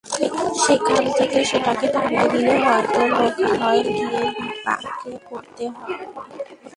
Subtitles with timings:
[0.63, 6.19] সেখান থেকে সেটাকে তাড়িয়ে দিলে হয়তো লোকালয়ে গিয়ে বিপাকে পড়তে হতো।